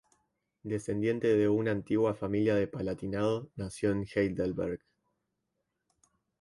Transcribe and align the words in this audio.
Descendiente 0.63 1.27
de 1.37 1.47
una 1.47 1.69
antigua 1.69 2.15
familia 2.15 2.55
del 2.55 2.67
Palatinado, 2.69 3.51
nació 3.55 3.91
en 3.91 4.07
Heidelberg. 4.11 4.79